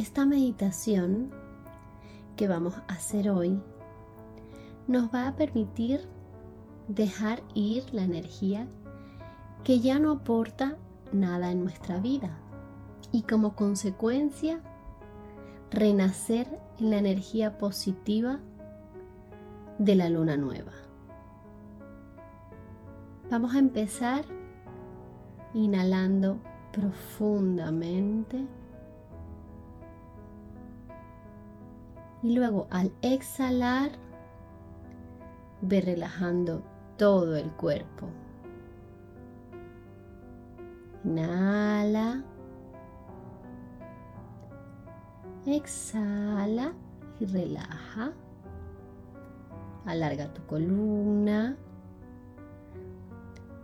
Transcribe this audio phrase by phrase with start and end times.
[0.00, 1.30] Esta meditación
[2.34, 3.60] que vamos a hacer hoy
[4.88, 6.08] nos va a permitir
[6.88, 8.66] dejar ir la energía
[9.62, 10.78] que ya no aporta
[11.12, 12.30] nada en nuestra vida
[13.12, 14.62] y como consecuencia
[15.70, 16.46] renacer
[16.78, 18.40] en la energía positiva
[19.78, 20.72] de la luna nueva.
[23.30, 24.24] Vamos a empezar
[25.52, 26.38] inhalando
[26.72, 28.46] profundamente
[32.22, 33.92] Y luego al exhalar,
[35.62, 36.62] ve relajando
[36.96, 38.08] todo el cuerpo.
[41.04, 42.22] Inhala.
[45.46, 46.74] Exhala
[47.18, 48.12] y relaja.
[49.86, 51.56] Alarga tu columna.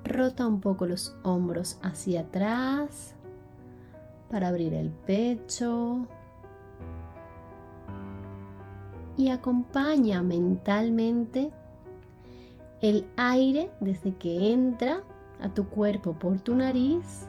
[0.04, 3.14] Rota un poco los hombros hacia atrás
[4.30, 6.08] para abrir el pecho
[9.17, 11.50] y acompaña mentalmente
[12.81, 15.03] el aire desde que entra
[15.41, 17.27] a tu cuerpo por tu nariz.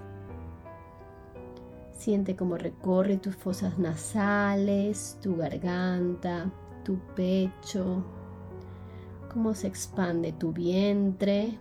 [1.91, 6.51] Siente cómo recorre tus fosas nasales, tu garganta,
[6.83, 8.03] tu pecho,
[9.33, 11.57] cómo se expande tu vientre.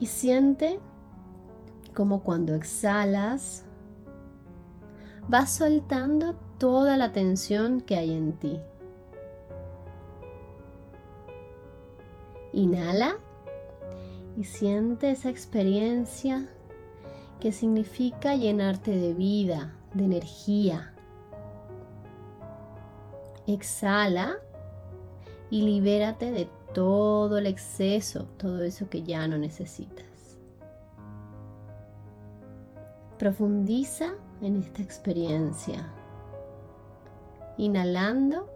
[0.00, 0.80] Y siente
[1.94, 3.64] como cuando exhalas,
[5.28, 8.60] vas soltando toda la tensión que hay en ti.
[12.52, 13.16] Inhala
[14.36, 16.48] y siente esa experiencia
[17.40, 20.94] que significa llenarte de vida, de energía.
[23.48, 24.36] Exhala
[25.50, 30.38] y libérate de todo el exceso, todo eso que ya no necesitas.
[33.18, 35.92] Profundiza en esta experiencia
[37.56, 38.48] inhalando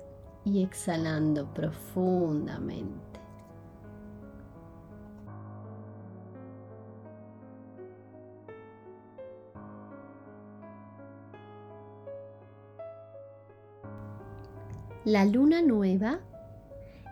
[0.45, 3.21] y exhalando profundamente.
[15.05, 16.19] La luna nueva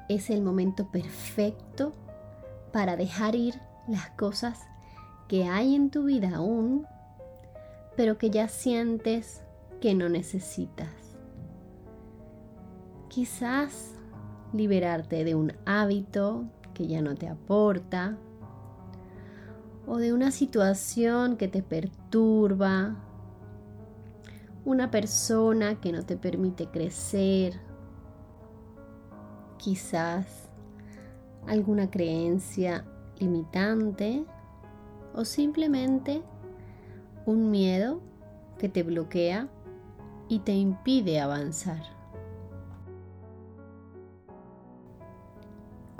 [0.09, 1.93] es el momento perfecto
[2.72, 3.55] para dejar ir
[3.87, 4.61] las cosas
[5.28, 6.87] que hay en tu vida aún,
[7.97, 9.45] pero que ya sientes
[9.81, 11.03] que no necesitas.
[13.15, 13.95] Quizás
[14.53, 18.19] liberarte de un hábito que ya no te aporta
[19.87, 22.97] o de una situación que te perturba,
[24.65, 27.61] una persona que no te permite crecer,
[29.59, 30.49] quizás
[31.47, 32.85] alguna creencia
[33.21, 34.25] limitante
[35.15, 36.21] o simplemente
[37.27, 38.01] un miedo
[38.59, 39.47] que te bloquea
[40.29, 42.03] y te impide avanzar.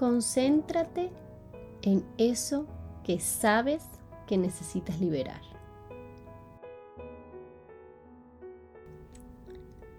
[0.04, 1.10] Concéntrate
[1.81, 2.66] en eso
[3.04, 3.82] que sabes
[4.26, 5.41] que necesitas liberar.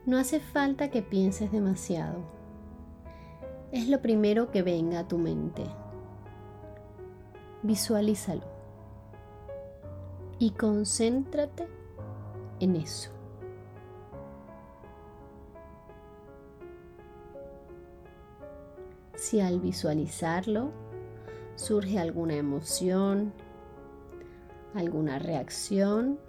[0.06, 2.20] No hace falta que pienses demasiado.
[3.72, 5.64] Es lo primero que venga a tu mente.
[7.64, 8.46] Visualízalo
[10.38, 11.68] y concéntrate
[12.60, 13.15] en eso.
[19.16, 20.72] Si al visualizarlo
[21.56, 23.34] surge alguna emoción,
[24.74, 26.20] alguna reacción,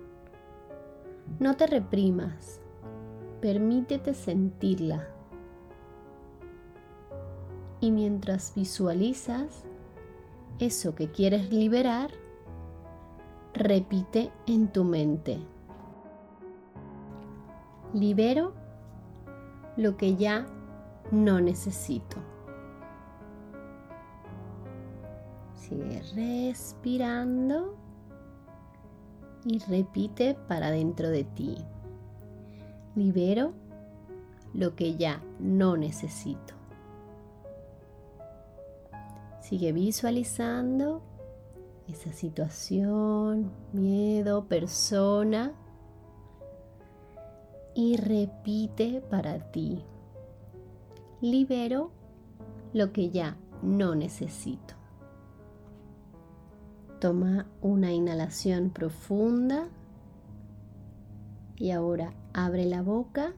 [1.41, 2.61] no te reprimas,
[3.41, 5.09] permítete sentirla.
[7.81, 9.65] Y mientras visualizas
[10.59, 12.11] eso que quieres liberar,
[13.53, 15.39] repite en tu mente.
[17.93, 18.55] Libero
[19.77, 20.47] lo que ya
[21.11, 22.17] no necesito.
[25.69, 27.77] Sigue respirando
[29.45, 31.57] y repite para dentro de ti.
[32.95, 33.53] Libero
[34.55, 36.55] lo que ya no necesito.
[39.41, 41.03] Sigue visualizando
[41.89, 45.53] esa situación, miedo, persona
[47.75, 49.85] y repite para ti.
[51.21, 51.91] Libero
[52.73, 54.77] lo que ya no necesito.
[57.01, 59.69] Toma una inhalación profunda
[61.57, 63.35] y ahora abre la boca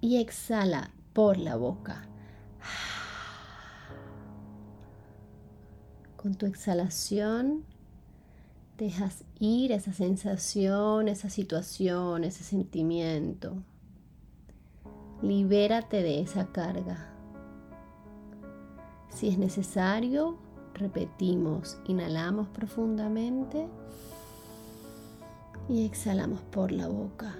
[0.00, 2.08] y exhala por la boca.
[6.16, 7.64] Con tu exhalación
[8.78, 13.62] dejas ir esa sensación, esa situación, ese sentimiento.
[15.22, 17.12] Libérate de esa carga.
[19.08, 20.38] Si es necesario,
[20.74, 23.68] repetimos, inhalamos profundamente
[25.68, 27.34] y exhalamos por la boca.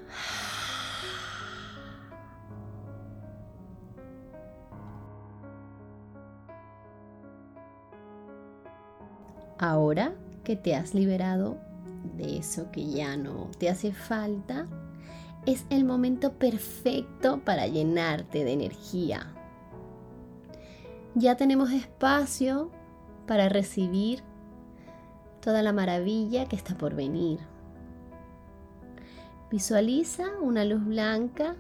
[9.59, 10.13] Ahora
[10.43, 11.57] que te has liberado
[12.17, 14.67] de eso que ya no te hace falta,
[15.47, 19.33] es el momento perfecto para llenarte de energía.
[21.15, 22.71] Ya tenemos espacio
[23.33, 24.23] para recibir
[25.41, 27.39] toda la maravilla que está por venir.
[29.51, 31.57] Visualiza una luz blanca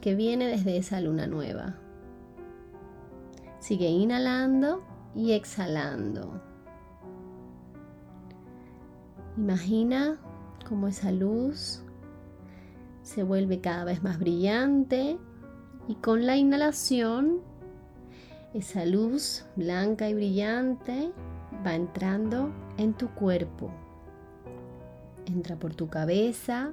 [0.00, 1.76] que viene desde esa luna nueva.
[3.60, 4.82] Sigue inhalando
[5.14, 6.42] y exhalando.
[9.36, 10.18] Imagina
[10.68, 11.84] cómo esa luz
[13.02, 15.16] se vuelve cada vez más brillante
[15.86, 17.38] y con la inhalación
[18.54, 21.12] esa luz blanca y brillante
[21.66, 23.70] va entrando en tu cuerpo.
[25.26, 26.72] Entra por tu cabeza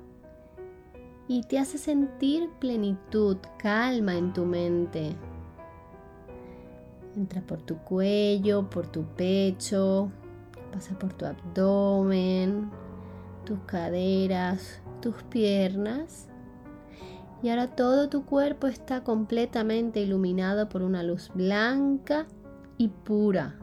[1.27, 5.15] y te hace sentir plenitud, calma en tu mente.
[7.15, 10.11] Entra por tu cuello, por tu pecho,
[10.71, 12.69] pasa por tu abdomen,
[13.43, 16.30] tus caderas, tus piernas.
[17.43, 22.27] Y ahora todo tu cuerpo está completamente iluminado por una luz blanca
[22.77, 23.55] y pura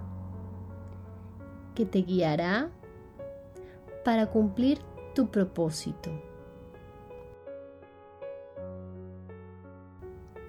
[1.75, 2.71] que te guiará
[4.05, 4.81] para cumplir
[5.15, 6.11] tu propósito.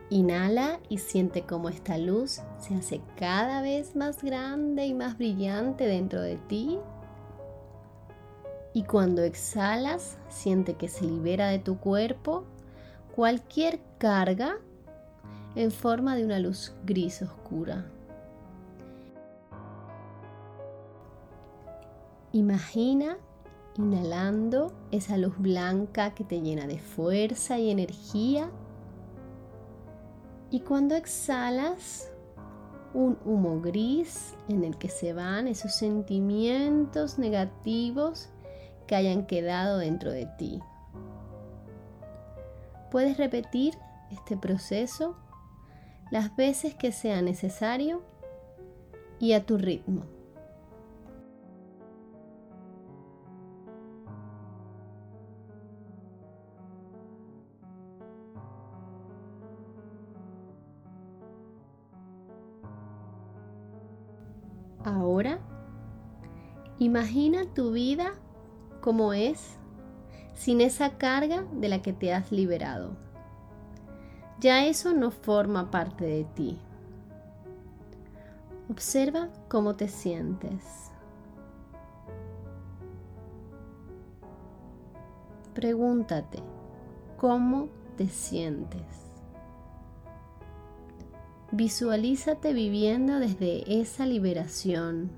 [0.10, 5.86] Inhala y siente cómo esta luz se hace cada vez más grande y más brillante
[5.86, 6.80] dentro de ti.
[8.74, 12.46] Y cuando exhalas, siente que se libera de tu cuerpo
[13.16, 14.58] cualquier carga
[15.56, 17.86] en forma de una luz gris oscura.
[22.32, 23.18] Imagina
[23.78, 28.50] inhalando esa luz blanca que te llena de fuerza y energía
[30.52, 32.12] y cuando exhalas,
[32.94, 38.30] un humo gris en el que se van esos sentimientos negativos
[38.88, 40.60] que hayan quedado dentro de ti.
[42.92, 43.78] Puedes repetir
[44.12, 45.16] este proceso
[46.12, 48.02] las veces que sea necesario
[49.20, 50.04] y a tu ritmo.
[64.84, 65.40] Ahora,
[66.80, 68.14] imagina tu vida
[68.82, 69.59] como es
[70.40, 72.96] sin esa carga de la que te has liberado.
[74.40, 76.58] Ya eso no forma parte de ti.
[78.70, 80.94] Observa cómo te sientes.
[85.54, 86.40] Pregúntate,
[87.18, 87.68] ¿cómo
[87.98, 88.82] te sientes?
[91.52, 95.12] Visualízate viviendo desde esa liberación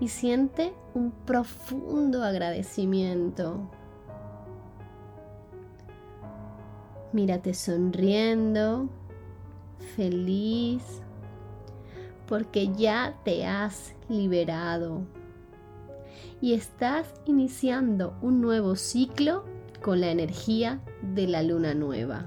[0.00, 3.70] y siente un profundo agradecimiento.
[7.12, 8.88] Mírate sonriendo,
[9.96, 10.82] feliz,
[12.26, 15.02] porque ya te has liberado
[16.40, 19.44] y estás iniciando un nuevo ciclo
[19.82, 22.26] con la energía de la luna nueva.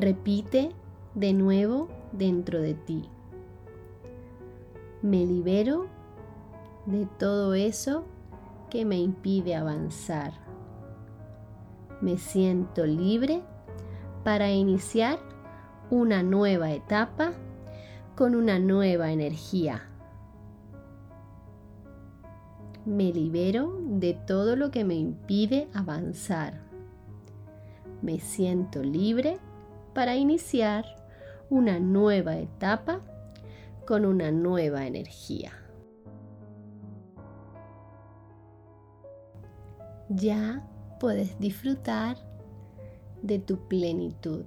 [0.00, 0.70] Repite
[1.14, 3.10] de nuevo dentro de ti.
[5.02, 5.88] Me libero
[6.86, 8.06] de todo eso
[8.70, 10.32] que me impide avanzar.
[12.00, 13.42] Me siento libre
[14.24, 15.18] para iniciar
[15.90, 17.32] una nueva etapa
[18.16, 19.82] con una nueva energía.
[22.86, 26.70] Me libero de todo lo que me impide avanzar
[28.02, 29.38] me siento libre
[29.94, 30.84] para iniciar
[31.48, 33.00] una nueva etapa
[33.86, 35.52] con una nueva energía.
[40.08, 40.68] Ya
[40.98, 42.16] puedes disfrutar
[43.22, 44.44] de tu plenitud.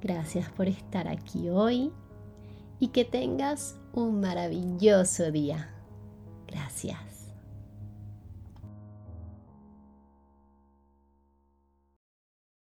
[0.00, 1.92] Gracias por estar aquí hoy
[2.78, 5.70] y que tengas un maravilloso día.
[6.46, 7.07] Gracias.